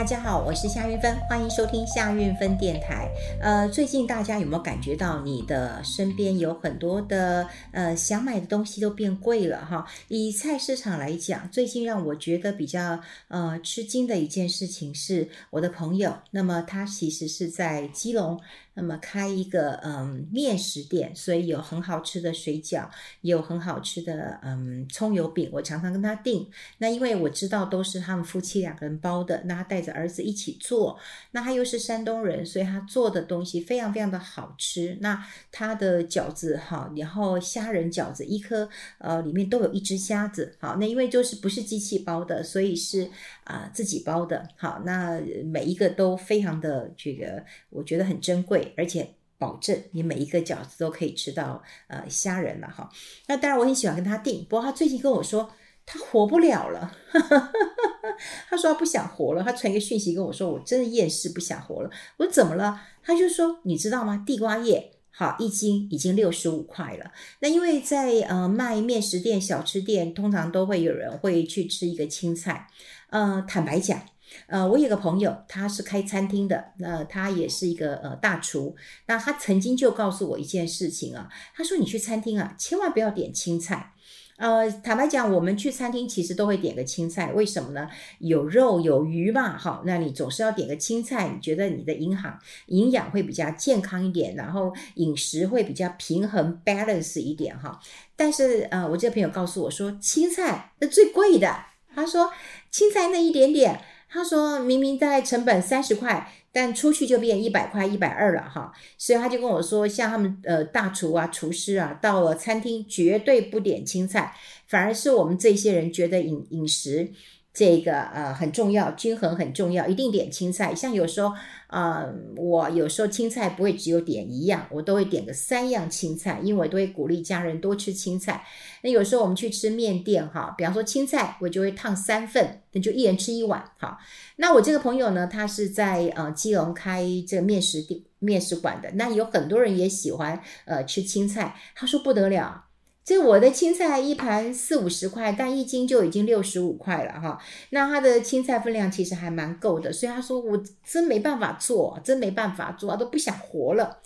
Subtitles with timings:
[0.00, 3.06] 大家好，我是夏运芬，欢迎收听夏运芬电台。
[3.38, 9.84] 呃，最近大家有没有感觉到你的身边有很多的呃想买的东西都变贵了哈？
[10.08, 12.98] 以菜市场来讲，最近让我觉得比较
[13.28, 18.40] 呃吃惊的一件事情是，我的朋友，那么他其实是在基隆。
[18.80, 22.88] 那么开一个嗯面食店，所以有很好吃的水饺，
[23.20, 25.50] 也有很好吃的嗯葱油饼。
[25.52, 26.48] 我常常跟他订，
[26.78, 30.98] 那因为我知道都是他们夫妻两个人包的，那他带着儿子一起做，
[31.32, 34.96] 那他又是山东人，所以他做的东西非常非常的好吃。
[35.02, 38.66] 那他的饺子哈，然后虾仁饺子一颗
[38.96, 43.10] 呃里面都有一只虾子，好，那因为就是不是机器包的，所以是
[43.50, 48.72] 啊、自己包的，好，那每一个都非常的这个我觉得很珍贵。
[48.76, 52.88] 而且保证你每一个饺子都可以吃到呃虾仁了哈。
[53.26, 55.50] 那当然我很喜欢跟他订，不过他最近跟我说
[55.84, 56.94] 他活不了了，
[58.48, 61.90] 他说他不想活了，他传一个讯息跟我说，我真的厌世不想活了。
[62.18, 62.80] 我说怎么了？
[63.02, 64.22] 他就说你知道吗？
[64.24, 67.12] 地瓜叶好一斤已经六十五块了。
[67.40, 72.68] 那因为在呃卖面食店、小吃店，通常都会有人会去吃一个青菜。
[73.10, 74.00] 呃，坦白讲。
[74.46, 78.76] 呃，我有个朋友，他是开餐厅的，那他也是一个呃大厨。
[79.06, 83.92] 那他曾经就告诉我一件事情啊，他说你去餐厅啊，千万不要点青菜。
[84.40, 87.86] 呃，坦白讲，我们去餐厅其实都会点个青菜，为什么呢？
[88.20, 97.78] 有肉有鱼嘛，好，那你总是要点个青菜，你觉得你的营养营养会比较健康一点，然后饮食会比较平衡 balance 一点哈。
[98.16, 101.54] 但是呃，我这个朋友告诉我说，青菜是最贵的，
[101.94, 102.32] 他说
[102.70, 103.82] 青菜那一点点。
[104.12, 114.34] 他说明明在成本三十块，但出去就变一百块、一百二了哈，所以他就跟我说，像他们呃大厨啊、厨师啊，到了餐厅绝对不点青菜，
[114.66, 117.12] 反而是我们这些人觉得饮饮食。
[117.52, 120.72] 这个呃很重要，均衡很重要，一定点青菜。
[120.74, 121.34] 像有时候
[121.66, 128.44] 啊、呃，我有时候青菜不会只有点一样，我都会点个三样青菜，因为我都会鼓励家人多吃青菜。
[128.82, 133.98] 那有时候我们去吃面店哈，比方说青菜，我就会烫三份，那就一人吃一碗哈。
[134.36, 142.66] 那我这个朋友呢，他是在呃基隆开这个面食店、面食馆的，那有很多人也喜欢呃吃青菜，他说不得了。
[143.10, 147.36] 所以我的青菜一盘四五十块，但一斤就已经六十五块了哈。
[147.70, 153.98] 那他的青菜分量其实还蛮够的，所以他说我真没办法做，真没办法做，都不想活了。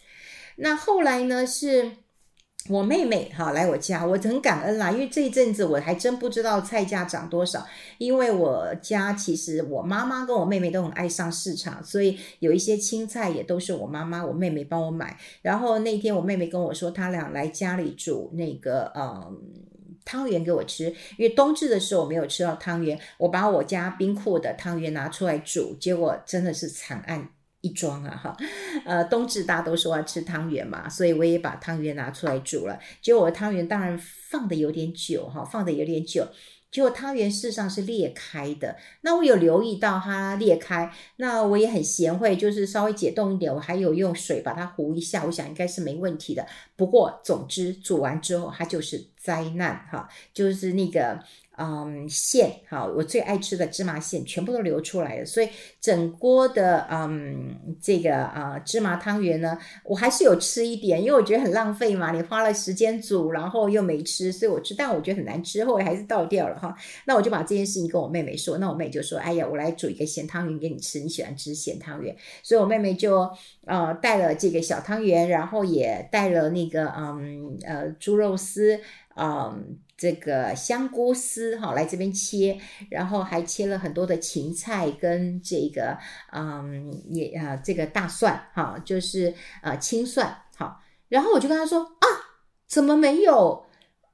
[0.56, 2.03] 那后来呢是。
[2.71, 7.67] 我妹妹哈来我家，我很感恩啦，因为这一阵子我还真不知道菜价涨多少。
[7.99, 15.19] 因为我家其实我妈妈跟我妹妹都很爱上市场，所以有一些青菜也都是我妈妈、我妹妹帮我买。
[15.43, 19.43] 然后那天我妹妹跟我说，她俩来家里煮那个嗯
[20.07, 20.87] 汤圆给我吃，
[21.19, 27.29] 因为冬至的时候我没有吃到汤圆，我把我家冰库的汤圆拿出来煮，结果真的是惨案。
[27.65, 28.37] 一桩啊哈，
[28.85, 32.79] 呃，冬至大家都说要吃汤圆嘛，所以我也把汤圆拿出来煮了。
[33.01, 36.29] 结果我的汤圆当然放的有点久哈，放的有点久，
[36.71, 38.77] 结果汤圆事实上是裂开的。
[39.01, 46.47] 那我有留意到它裂开，那我也很贤惠，就是稍微解冻一点，我还有用水把它糊一下，我想应该是没问题的。
[46.77, 51.19] 不过总之煮完之后它就是灾难哈，就是那个。
[51.57, 55.49] 嗯，馅哈，我最爱吃的芝麻馅全部都流出来了，所以
[55.81, 66.77] 整锅的嗯这个啊、芝麻汤圆呢，我还是有吃一点，因为我觉得很浪费嘛，你花了时间煮，然后又没吃，所以我吃，但我觉得很难吃，后来还是倒掉了哈。
[67.07, 73.31] 那我就把这件事情跟我妹妹说，那我妹就说，哎呀，我来煮一个咸汤圆给你吃，你喜欢吃咸汤圆，所以我妹妹就
[73.67, 78.81] 呃带了这个小汤圆，然后也带了那个嗯呃猪肉丝，
[79.17, 79.79] 嗯。
[79.97, 82.59] 这个香菇丝哈，来这边切，
[82.91, 85.97] 然后还切了很多的芹菜跟这个
[86.33, 89.33] 嗯也啊这个大蒜哈，就是
[89.63, 92.07] 呃青蒜好，然后我就跟他说啊，
[92.67, 93.65] 怎么没有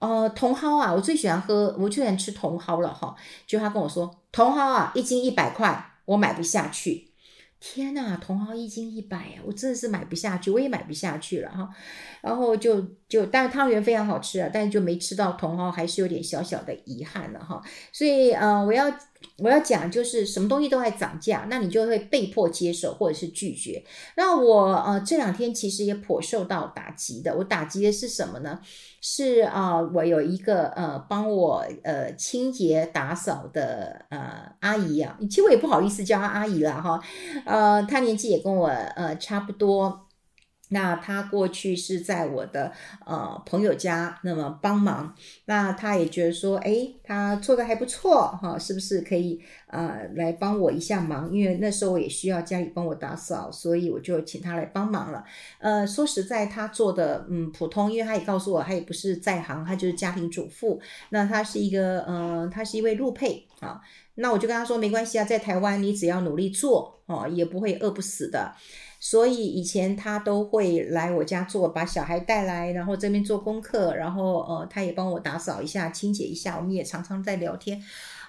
[0.00, 0.93] 呃茼蒿啊？
[0.93, 3.17] 我最喜欢喝，我最喜欢吃茼蒿了哈。
[3.46, 7.09] 就他跟我说茼蒿啊，一斤一百块，我买不下去。
[7.60, 11.68] 天呐，茼蒿一斤一百呀，我真的是买不下去，我也买不下去了哈。
[12.22, 17.62] 然后就就，但是汤圆非常好吃啊，但是就没吃到茼蒿，还是有点小小的遗憾了哈。
[17.92, 18.90] 所以呃，我要。
[19.38, 23.82] 我要讲就是什么东西都在涨价，那你就会被迫接受或者是拒绝。
[24.17, 27.34] 那我呃这两天其实也颇受到打击的。
[27.37, 28.61] 我打击的是什么呢？
[29.00, 37.00] 是啊、我有一个呃帮我呃清洁打扫的呃阿姨啊，其实我也不好意思叫她阿姨了哈。
[37.46, 40.06] 呃，她年纪也跟我呃差不多。
[40.70, 42.72] 那他过去是在我的
[43.05, 45.14] 呃朋友家，那么帮忙，
[45.44, 51.32] 那他也觉得说，诶，他做的还不错哈，是不是可以呃来帮我一下忙？
[51.32, 55.25] 因为那时候我也需要家里帮我打扫，所以我就请他来帮忙了。
[55.58, 60.81] 呃，说实在，他做的嗯普通，因为他也告诉我，他也不是在行，他就是家庭主妇。
[61.11, 63.81] 那他是一个嗯、他是一位陆配啊。
[64.14, 68.52] 那我就跟他说，没关系啊，在台湾你只要努力做哦，也不会饿不死的。
[69.00, 76.58] 所以以前他都会来我家做，把小孩带来，然后这边做功课，然后呃，他也帮我打扫一下、清洁一下。
[76.58, 77.82] 我们也常常在聊天，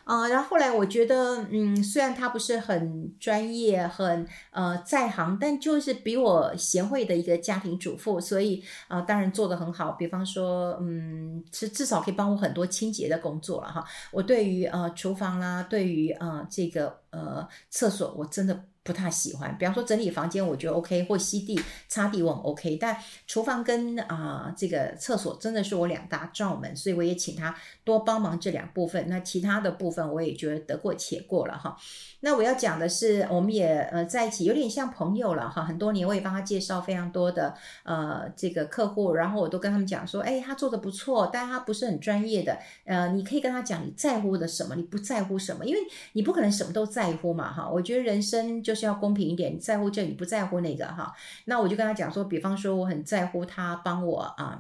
[0.06, 9.92] 啊、然后后来我觉得，嗯，虽然他不是很专业、很呃在行，但就是比我贤惠的一个家庭主妇，所以啊、当然做得很好。
[9.92, 13.84] 比方说，嗯，是至少可以帮我很多清洁的工作了哈。
[14.12, 18.64] 我对于呃厨房啦，对于呃这个呃厕所，我真的。
[18.84, 22.98] 不太喜欢，比方说整理房间，我觉得 OK，或吸地、擦地我很 OK，但
[23.28, 29.08] 厨房跟啊、这个厕所真的是我两大罩门，所以我也请他多帮忙这两部分。
[29.08, 31.78] 那其他的部分我也觉得得过且过了哈。
[32.22, 35.64] 那我要讲的是，我们也呃在一起，有点像朋友了哈。
[35.64, 37.54] 很多年我也帮他介绍非常多的
[37.84, 42.58] 呃这个客户，然后我都跟他们讲说，哎，他做的不错，但他不是很专业的。
[42.86, 45.80] 呃，你可以跟他讲你在乎的什么，你不在乎什么，因为
[46.14, 47.70] 你不可能什么都在在乎嘛哈。
[47.70, 48.76] 我觉得人生就。
[48.82, 51.14] 是要公平一点，你在乎这，你不在乎那个哈。
[51.46, 54.60] 那我就跟他讲说，比方说我很在乎他帮我啊、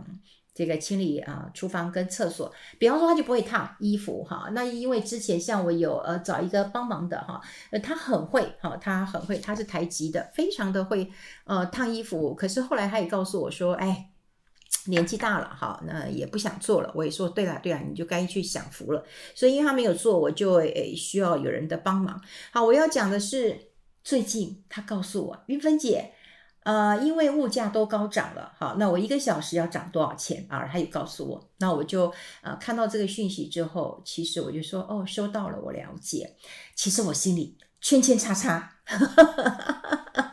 [0.54, 2.54] 这个清理啊厨房跟厕所。
[2.78, 4.50] 比方说他就不会烫衣服哈。
[4.52, 7.42] 那因为之前像我有呃找一个帮忙的哈，
[7.72, 11.10] 呃他很会哈，他很会，他是台籍的，非常的会
[11.46, 12.36] 呃烫衣服。
[12.36, 14.11] 可是后来他也告诉我说，哎，
[14.86, 16.92] 年纪大了哈，那也不想做了。
[16.95, 19.06] 我也说对了对了，你就该去享福了。
[19.36, 22.22] 所以因为他没有做，我就诶需要有人的帮忙。
[22.51, 23.72] 好，我要讲的是。
[24.04, 26.12] 最近他告诉我，云芬姐，
[26.63, 30.68] 呃，因为物价都高涨了，好，那我一个小时要涨多少钱啊？
[30.72, 32.12] 他也告诉我，那我就
[32.42, 36.36] 呃看到这个讯息之后，其实我就说，哦，收到了，我了解。
[36.74, 38.78] 其实我心里圈圈叉叉。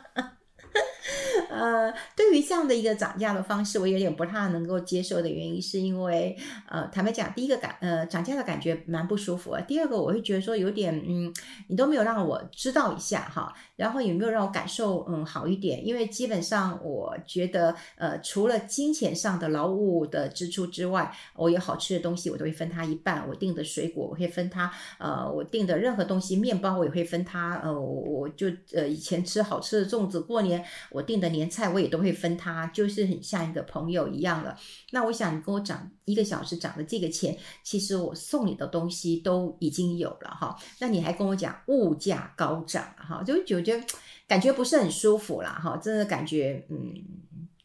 [1.59, 6.37] 呃，对于这样的一个涨价的方式，我有点不太能够接受的原因，是因为，
[6.69, 9.57] 呃，坦白讲，第一个感，呃，涨价的感觉蛮不舒服。
[9.67, 11.33] 第二个，我会觉得说有点，嗯，
[11.67, 15.85] 你都没有让我知道一下哈，然后有没有让我感受，嗯，好一点？
[15.85, 23.27] 因为基本上我觉得，呃，除了金钱上的劳务的支出之外，我有好吃的东西，我都会分他一半。
[23.27, 27.59] 我订的水果，我会分他，呃，我订的任何东西，面包我也会分他。
[27.63, 31.48] 呃，我我就呃以前吃好吃的粽子，过年我订的年。
[31.49, 34.55] 菜我也都会分他，就是很像一个朋友一样了。
[34.91, 40.55] 那我想你跟我涨一个小时涨的这个钱，其实我送你的东西都已经有了哈。
[40.79, 43.83] 那你还跟我讲物价高涨哈，就觉得
[44.27, 46.93] 感觉不是很舒服啦哈，真的感觉嗯。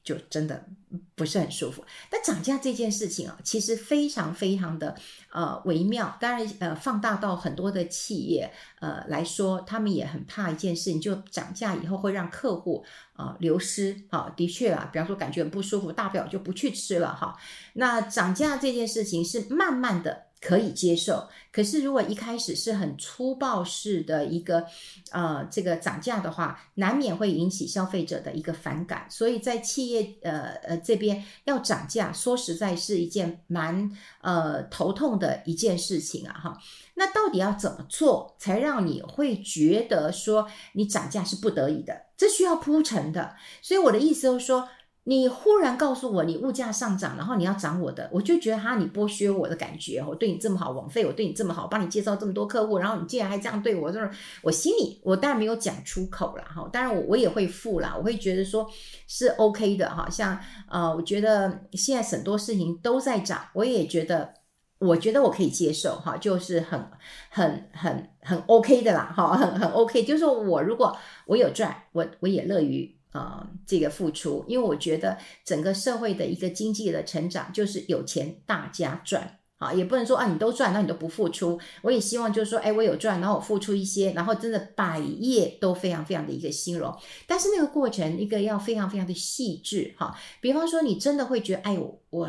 [0.04, 0.68] 就真的
[1.14, 1.84] 不是很舒服。
[2.10, 4.94] 但涨价这件事情啊，其实非常非常的
[5.32, 6.16] 呃微妙。
[6.20, 12.84] 当然呃，放大到很多的企业呃来说，他们也很怕一件事情，就涨价以后会让客户
[13.14, 13.96] 啊、流失。
[14.10, 17.36] 啊、的确啦，比方说感觉很不舒服，大不了就不去吃了哈。
[17.74, 20.24] 那涨价这件事情是慢慢的。
[20.44, 24.66] 可以接受，可是如果一开始是很粗暴式的一个，
[25.10, 29.06] 呃，这个涨价的话，难免会引起消费者的一个反感。
[29.08, 31.03] 所以在企业呃呃这边
[31.44, 33.90] 要涨价，说实在是一件蛮
[34.20, 36.58] 呃头痛的一件事情啊哈。
[36.94, 42.02] 那到底要怎么做才让你会觉得说你涨价是不得已的？
[42.16, 43.34] 这需要铺陈的。
[43.60, 44.68] 所以我的意思就是说。
[45.06, 50.02] 你忽然告诉我你物价上涨，然后你要涨我的，我就觉得哈，你剥削我的感觉。
[50.02, 58.66] 我对你这么好，枉费我对你这么好，帮你介绍这么多客户，然后你竟然还这样对我，就是我心里我当然没有讲出口了哈，当然我我也会付啦，我会觉得说
[59.06, 60.08] 是 OK 的哈。
[60.08, 64.32] 像呃，我觉得现在很多事情都在涨，我也觉得
[64.78, 66.82] 我觉得我可以接受哈，就是很
[67.28, 70.96] 很很很 OK 的啦哈，很很 OK，就是说我如果
[71.26, 72.96] 我有赚，我我也乐于。
[73.14, 81.58] 啊、这个付出，因为我觉得整个社会的一个经济的成长就是有钱大家赚啊，也不能说啊你都赚，那你都不付出。
[81.82, 86.92] 我也希望就是说，哎，我有赚，然后我付出一些，然后真的百业都非常非常的一个兴荣。
[87.28, 92.28] 但是那个过程一个要非常非常的细致哈，比方说你真的会觉得，哎，呦，我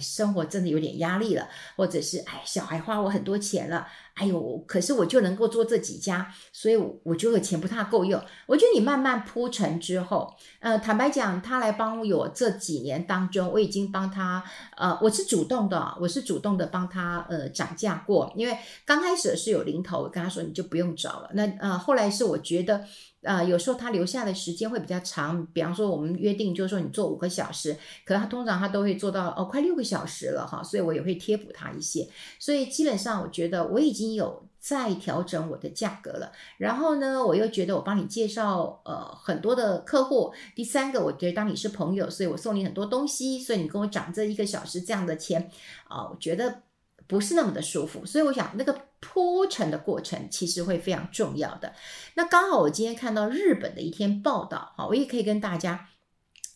[0.00, 3.86] 生活真的有点压力了，或者是哎，小孩花我很多钱了。
[4.14, 8.20] 哎呦，可是我就能够做这几家，所以我觉得钱不太够用。
[8.46, 14.42] 我觉得你慢慢铺陈之后，呃，坦白讲，他来帮我这几年当中，我已经帮他，
[14.76, 21.30] 呃，我是主动的，我是主动的帮他，呃，涨价过，因为刚开始是有零头，我跟他说你就不用找了。
[21.34, 22.84] 那呃，后来是我觉得。
[23.26, 36.30] 呃，有时候他留下的时间会比较长，比方说我们约定就是说你做五个小时，可能他通常他都会做到哦，快六个小时了哈，所以我也会贴补他一些，所以基本上我觉得我已经有在调整我的价格了。
[36.56, 45.50] 然后呢，我又觉得我帮你介绍呃很多的客户，第三个我觉得当你是朋友，所以我送你很多东西，所以你跟我涨这一个小时这样的钱
[45.88, 46.62] 啊，我觉得。
[47.08, 48.76] 不是那么的舒服，所以我想那个
[49.08, 51.72] 铺陈的过程其实会非常重要的。
[52.14, 55.88] 那刚好我今天看到日本的一篇报道，哈，我也可以跟大家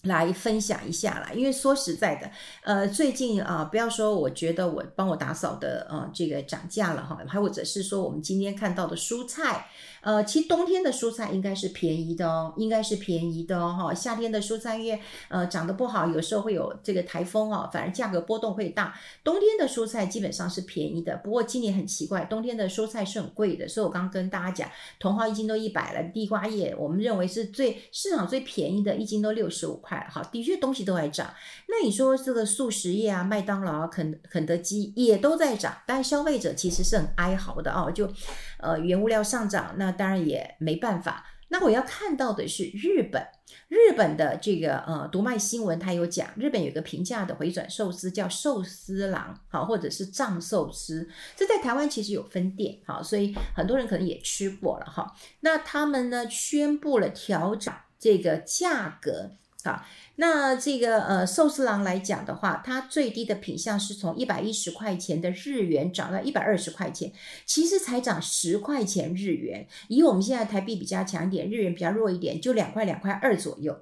[0.03, 1.31] 来分享一下啦。
[1.35, 2.31] 因为说实在的，
[2.63, 9.67] 呃，最近啊，不要说我觉得我帮我打扫的呃这个涨价了哈，还或者是说我们今天看到的蔬菜。
[10.03, 13.77] 呃，其实冬天的蔬菜应该是便宜的哦，应该是便宜的哦。
[13.79, 18.99] 哈，夏天的蔬菜因为呃长得不好，有时候会有这个台风哦，反而价格波动会大。
[19.23, 23.69] 冬天的蔬菜基本上是便宜的，不过今年很奇怪，冬天的蔬菜是很贵的。
[23.69, 29.90] 所以我刚刚跟大家讲，茼蒿一斤都一百了，地瓜叶我们认为是最市场最便宜的，一斤都六十五块。
[30.11, 31.33] 好，的确东西都在涨。
[31.69, 38.11] 那你说这个速食业啊，麦当劳啊、肯肯德基也都在涨，但消费者其实是很哀嚎的哦，就
[38.59, 39.91] 呃原物料上涨那。
[40.01, 41.27] 当然也没办法。
[41.49, 43.23] 那我要看到的是日本，
[43.69, 51.07] 日本的这个呃读卖新闻，它有讲日本有个平价的回转寿司叫寿司郎，好，或者是藏寿司，
[51.37, 55.15] 这在台湾其实有分店，好，所以很多人可能也吃过了哈。
[55.41, 59.33] 那他们呢宣布了调整这个价格。
[59.63, 59.85] 好，
[60.17, 67.13] 那这个呃寿司郎来讲的话，它最低的品相是从一百一十块钱的日元涨到一百二十块钱，
[67.45, 69.67] 其实才涨十块钱日元。
[69.89, 73.79] 以我们现在台币比较强一点，日元比较弱一点，就两块两块二左右。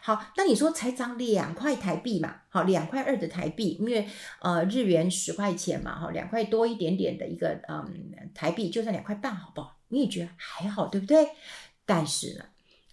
[0.00, 2.42] 好，那你说才涨两块台币嘛？
[2.48, 4.08] 好，两块二的台币，因为
[4.40, 9.78] 呃日元十块钱嘛，哈，两块多一点点的一个嗯台币，就算两块半，好不好？
[9.88, 11.28] 你也觉得还好，对不对？
[11.84, 12.44] 但是呢。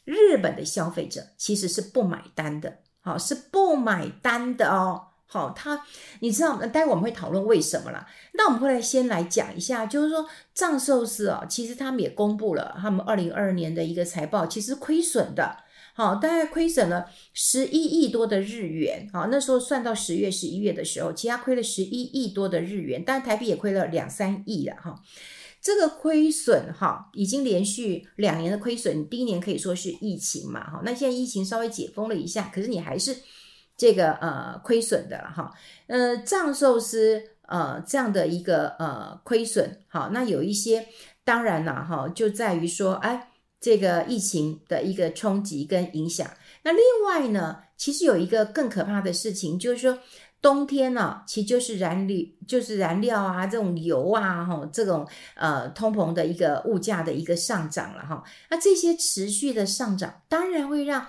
[0.05, 5.07] 日本的消费者其实是不买单的，好，是不买单的哦。
[5.27, 5.83] 好，他
[6.19, 8.07] 你知道，待会我们会讨论为什么啦。
[8.33, 15.57] 那我们会来先来讲一下，就是说藏寿司哦，其实他们也公布了他们二零二二年的一个财报，其实亏损的，
[15.95, 19.09] 好，大概亏损了十一亿多的日元。
[19.11, 25.01] 好，那时候算到十月、十一月的时候，其他亏了十一亿多的日元，但台币也亏了两三亿了哈。
[25.65, 29.09] 这个亏损哈，已经连续两年的亏损。
[29.09, 33.17] 第一年可以说是疫情嘛哈，那现在疫情稍微解封了一下，可是你还是
[33.75, 35.51] 这个呃亏损的了哈。
[35.87, 40.87] 呃，藏寿司呃这样的一个呃亏损，好，那有一些
[41.23, 46.29] 当然了哈，就在于说哎，这个疫情的一个冲击跟影响。
[46.61, 49.97] 那另外呢，其实有一个更可怕的事情，就是说。
[50.45, 58.23] 冬天呢、其实就是燃料，就是燃料啊，这种油啊，哈，这种呃通膨的一个物价的一个上涨了哈。
[58.51, 61.07] 那这些持续的上涨，当然会让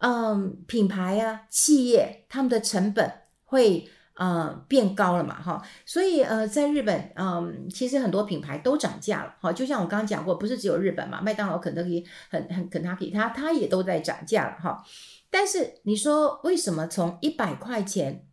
[0.00, 3.08] 嗯、品牌啊企业他们的成本
[3.44, 5.62] 会呃变高了嘛哈。
[5.86, 9.52] 所以呃在日本嗯、其实很多品牌都涨价了哈。
[9.52, 14.84] 就像我刚刚讲过，不是只有日本嘛，麦当劳、肯德基、很很肯塔基，它它也都在涨价了哈。
[15.30, 18.26] 但是你说为什么从一百块钱？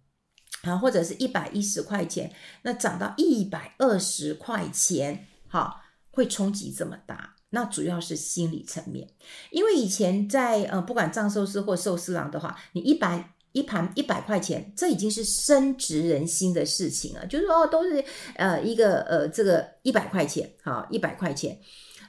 [0.64, 2.32] 啊，或者是一百一十块钱，
[2.64, 7.36] 那涨到一百二十块钱，哈，会冲击这么大？
[7.52, 9.08] 那主要是心理层面，
[9.50, 18.04] 因为以前在呃，不管藏寿司或寿司郎的话，你一百一盘一百块钱，这已经是深植人心的事情了，就是说哦，都是
[18.36, 21.60] 呃一个呃这个一百块钱，好一百块钱，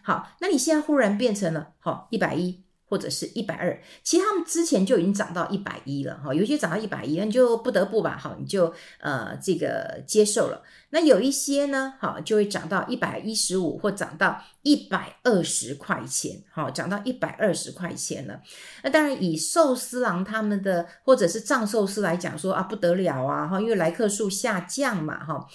[0.03, 2.63] 好，那你现在忽然变成了好一百一。
[2.91, 10.61] 或者是一百二，其实他们之前就已经涨到一百一了哈，有些涨到一百一，那你就不得不吧，好，你就呃这个接受了。
[10.91, 18.41] 那有一些呢，好，就会涨到一百一十五，或涨到一百二十块钱，好，涨到一百二十块钱了。
[18.83, 25.47] 那当然以寿司郎他们的或者是藏寿司来讲说啊，不得了啊，哈，因为来客数下降嘛，哈，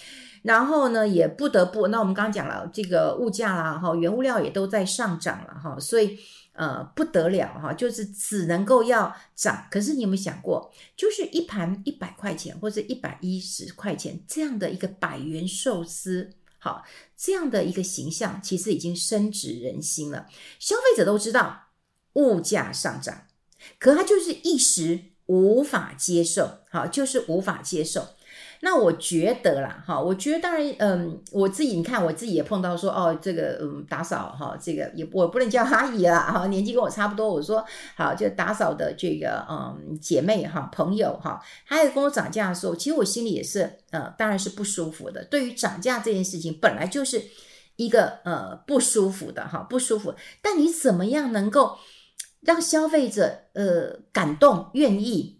[0.43, 6.17] 然后呢也不得不，那我们刚刚讲了这个物价啦，哈，原物料也都在上涨了，哈，所以。
[6.55, 9.67] 呃，不得了哈，就是只能够要涨。
[9.69, 16.85] 可是你有没有想过，就是一盘一百块钱或者一百一十块钱这样的一个百元寿司，好，
[17.17, 20.27] 这样的一个形象，其实已经深植人心了。
[20.57, 21.67] 消费者都知道
[22.13, 23.27] 物价上涨，
[23.77, 28.14] 可他就是一时无法接受，好，就是无法接受。
[28.65, 37.63] 那我觉得啦，哈，我觉得当然，嗯，我自己你看，我自己也碰到说，哦，这个嗯，打扫哈，这个也我不能叫阿姨啦，哈，年纪跟我差不多，我说
[37.95, 45.23] 好，就打扫的这个嗯姐妹哈朋友哈，她也跟我涨价的时候，其实我心里也是呃，当然是不舒服的。
[45.25, 47.21] 对于涨价这件事情，本来就是
[47.75, 50.15] 一个呃不舒服的哈，不舒服。
[50.41, 51.77] 但你怎么样能够
[52.41, 55.34] 让消费者呃感动愿意？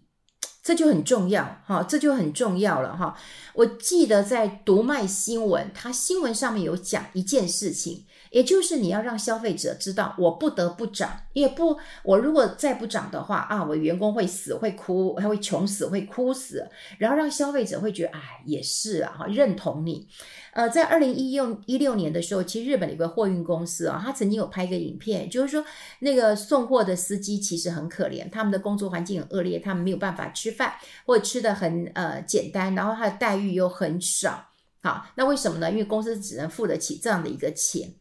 [0.66, 3.16] 这就很重要哈，这就很重要了哈。
[3.54, 8.04] 我记得在读卖新闻，它新闻上面有讲一件事情。
[8.36, 16.68] 也就是你要让消费者知道，我不得不涨，也不，我如果再不涨的话啊，我员工会死，会哭，还会穷死，会哭死。
[16.98, 20.06] 然后让消费者会觉得，哎，也是啊，哈，认同你。
[20.52, 25.64] 呃，在二零一六一六年的时候，其实日本有个货运公司啊，他曾经有拍一个影片，就是说
[26.00, 30.74] 那个送货的司机其实很可怜，他们的工作环境很恶劣，他们没有办法吃饭，
[31.06, 34.48] 或者吃得很呃简单，然后他的待遇又很少。
[34.82, 35.70] 好，那为什么呢？
[35.70, 37.94] 因为公司只能付得起这样的一个钱。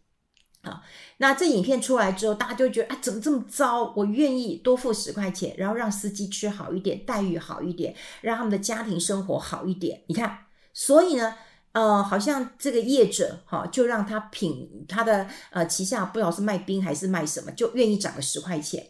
[0.66, 0.82] 好，
[1.18, 3.94] 那这影片出来之后，大家就觉得啊，怎么这么糟？
[3.96, 10.02] 我愿意多付十块钱，然后让司机吃好一点，待遇好一点，让他们的家庭生活好一点。
[10.08, 10.40] 你看，
[10.74, 11.36] 所以呢，
[11.74, 18.88] 呃，好像这个业者哈，就让他品他的呃旗下不知道是卖冰还是卖什么，就愿意涨个十块钱。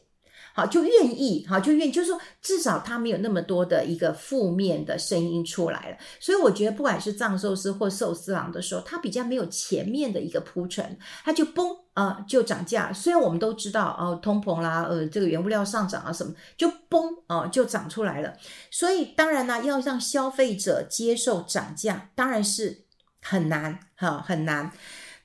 [0.55, 5.97] 好，就愿意，好，就愿意，就是说，至少他没有那么多的一个负面的声音出来了。
[6.17, 12.93] 所以我觉得，不管是藏寿司或寿司郎的时候，它比较没有前面的一个铺陈，它就嘣啊、就涨价。
[12.93, 18.33] 虽然我们都知道，哦、通膨啦，呃，这个原物料上涨啊，什么，就嘣啊、就涨出来了。
[18.71, 22.85] 所以当然呢，要让消费者接受涨价，当然是
[23.21, 24.71] 很难，哈，很难。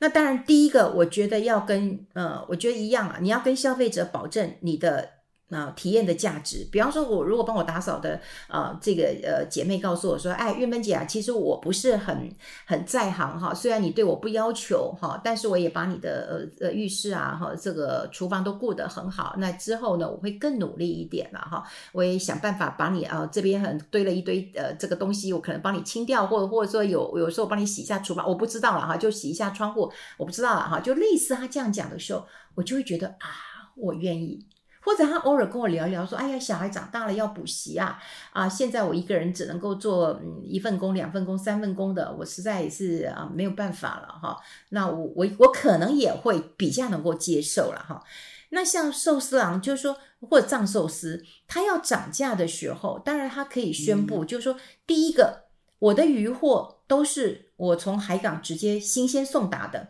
[0.01, 5.20] 那当然，第一个，我觉得要跟呃，我觉得一样啊，你要跟消费者保证你的。
[5.53, 12.31] 那，体验的价值，比方说，我如果帮我打扫的啊，这个呃姐妹告诉我说，哎，月芬姐啊，其实我不是很
[12.65, 19.35] 很在行哈，虽然你对我不要求哈，但是我也把你的呃呃浴室啊哈，这个厨房都顾得很好。
[19.39, 33.27] 那之后呢，我会更努力一点了哈，我也想办法把你啊这边很堆了一堆呃这个东西，我可能帮你清掉，或者或者说有有时候帮你洗一下厨房，我不知道了哈，就洗一下窗户，我不知道了哈，就类似他这样讲的时候，我就会觉得啊，
[33.75, 34.47] 我愿意。
[34.83, 37.99] 或者他偶尔跟我聊一聊说：“哎呀，小孩长大了要补习啊
[38.33, 38.49] 啊！
[38.49, 44.39] 现在我一个人只能够做嗯一份工、两份工、三份工的，我实在也是啊没有办法了哈。
[44.71, 48.03] 那我我我可能也会比较能够接受了哈。
[48.51, 49.97] 那像寿司郎，就是说
[50.29, 55.45] 或者藏寿司，他要涨价的时候，当然他可以宣布，就是说第一个，
[55.79, 59.89] 我的鱼货都是我从海港直接新鲜送达的。”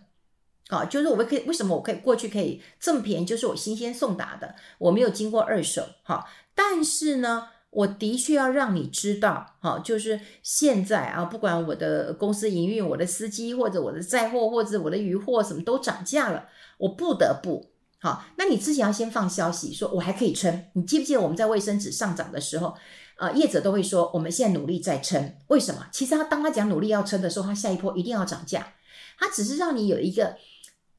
[0.70, 3.26] 啊，就是我们可以为什么我可以过去可以这么便宜？
[3.26, 5.84] 就是我新鲜送达的，我没有经过二手。
[6.04, 16.46] 哈，但是呢，我的确要让你知道，哈，就是现在啊，不管我的公司营运，我的司机或者我的载货或者我的鱼货什么都涨价了，
[16.78, 17.72] 我不得不。
[17.98, 20.66] 好，那你之前要先放消息说，我还可以撑。
[20.74, 22.74] 你记不记得我们在卫生纸上涨的时候，
[23.16, 25.34] 呃，业者都会说我们现在努力在撑。
[25.48, 25.88] 为什么？
[25.90, 28.74] 其实他当他讲努力要撑的时候，他下一波一定要涨价。
[29.18, 30.36] 他只是让你有一个。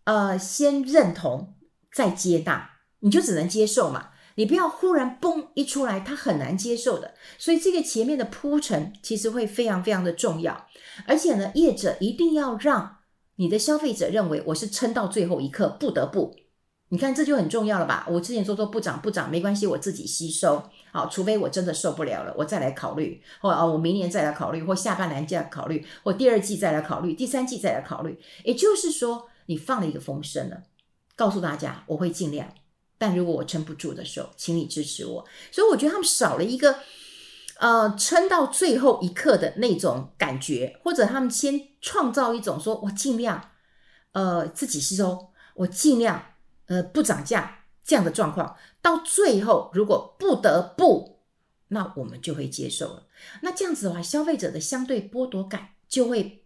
[0.04, 1.56] 呃，先认同
[1.94, 4.10] 再接纳，你就只能接受嘛。
[4.36, 7.14] 你不要忽然嘣一出来，他很难接受的。
[7.38, 10.68] 所以这个前面的铺陈其实会非常非常的重要。
[11.06, 13.00] 而且呢，业者一定要让
[13.36, 16.34] 你的消费者认为我是撑到最后一刻，不得不。
[16.90, 18.08] 你看这就很重要了吧？
[18.10, 20.64] 我之前说说不涨不涨没关系，我自己吸收。
[20.94, 28.18] 好，除非我真的受不了了，我再来考虑，或啊，我明年再来考虑，或下半年再考虑，或第二季再来考虑，第三季再来考虑。
[28.46, 29.28] 也就是说。
[29.48, 30.64] 你放了一个风声了，
[31.16, 32.54] 告诉大家我会尽量，
[32.98, 35.26] 但如果我撑不住的时候，请你支持我。
[35.52, 36.80] 所以我觉得他们少了一个，
[37.60, 43.52] 呃，撑到最后一刻的那种感觉，或者他们先创造一种说我尽量，
[44.14, 46.24] 呃，自己吸收，我尽量，
[46.68, 51.20] 呃，不涨价这样的状况，到最后如果不得不，
[51.70, 53.08] 那我们就会接受了。
[53.42, 56.40] 那这样子的话，消费者的相对剥夺感就会。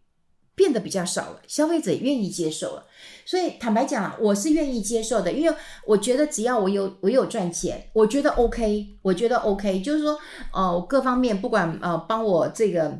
[0.55, 2.85] 变得比较少了，消费者也愿意接受了，
[3.25, 10.17] 所以坦白讲啊，我是愿意接受的，因为我觉得只要我有我有赚钱，我觉得 OK，我觉得 OK，就是说，
[10.53, 12.99] 呃，各方面不管呃帮我这个。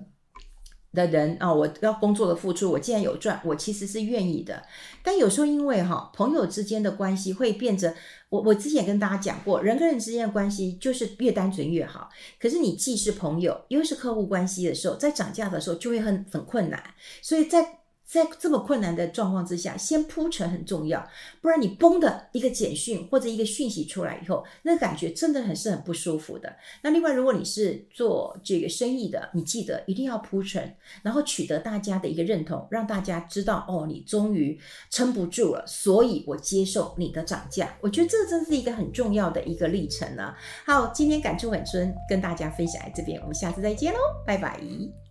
[0.95, 4.63] 的人啊，我要工作的付出，我既然有赚，我其实是愿意的。
[5.03, 7.93] 但有时候因为哈朋友之间的关系会变成，
[8.29, 12.09] 我我之前跟大家讲过，人跟人之间的关系就是越单纯越好。
[12.39, 16.81] 可是你既是朋友，又是客户关系的时候，在涨价的时候就会很很困难。
[17.21, 21.05] 所以在在这么困难的状况之下，先铺陈很重要，
[21.41, 26.55] 不然你崩的一个简讯或者一个讯息出来以后，那感觉真的很是很不舒服的。
[26.83, 34.57] 那另外，如果你是做这个生意的，你记得一定要铺陈，然后取得大家的一个认同，让大家知道哦，你终于
[34.91, 37.75] 撑不住了，所以我接受你的涨价。
[37.81, 40.37] 我觉得这真是一个很重要的一个历程呢、啊。
[40.65, 45.04] 好，今天感触很深，跟大家分享在这边，我们下次再见喽，拜拜。